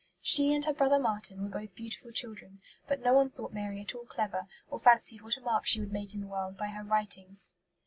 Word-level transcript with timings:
She 0.23 0.51
and 0.55 0.65
her 0.65 0.73
brother 0.73 0.97
Marten 0.97 1.43
were 1.43 1.59
both 1.59 1.75
beautiful 1.75 2.11
children; 2.11 2.59
but 2.87 3.01
no 3.01 3.13
one 3.13 3.29
thought 3.29 3.53
Mary 3.53 3.79
at 3.81 3.93
all 3.93 4.05
clever, 4.05 4.47
or 4.67 4.79
fancied 4.79 5.21
what 5.21 5.37
a 5.37 5.41
mark 5.41 5.67
she 5.67 5.79
would 5.79 5.93
make 5.93 6.15
in 6.15 6.21
the 6.21 6.27
world 6.27 6.57
by 6.57 6.69
her 6.69 6.83
writings. 6.83 7.51